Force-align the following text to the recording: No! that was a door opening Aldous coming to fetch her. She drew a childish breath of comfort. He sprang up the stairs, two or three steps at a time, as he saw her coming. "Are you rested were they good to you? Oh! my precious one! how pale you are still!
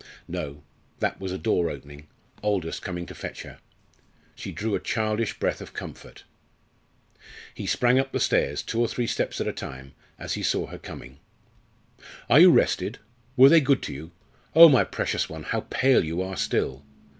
No! 0.27 0.63
that 0.97 1.19
was 1.19 1.31
a 1.31 1.37
door 1.37 1.69
opening 1.69 2.07
Aldous 2.41 2.79
coming 2.79 3.05
to 3.05 3.13
fetch 3.13 3.43
her. 3.43 3.59
She 4.33 4.51
drew 4.51 4.73
a 4.73 4.79
childish 4.79 5.37
breath 5.37 5.61
of 5.61 5.73
comfort. 5.75 6.23
He 7.53 7.67
sprang 7.67 7.99
up 7.99 8.11
the 8.11 8.19
stairs, 8.19 8.63
two 8.63 8.81
or 8.81 8.87
three 8.87 9.05
steps 9.05 9.39
at 9.39 9.47
a 9.47 9.53
time, 9.53 9.93
as 10.17 10.33
he 10.33 10.41
saw 10.41 10.65
her 10.65 10.79
coming. 10.79 11.19
"Are 12.31 12.39
you 12.39 12.49
rested 12.51 12.97
were 13.37 13.49
they 13.49 13.61
good 13.61 13.83
to 13.83 13.93
you? 13.93 14.09
Oh! 14.55 14.69
my 14.69 14.83
precious 14.83 15.29
one! 15.29 15.43
how 15.43 15.67
pale 15.69 16.03
you 16.03 16.19
are 16.23 16.35
still! 16.35 16.83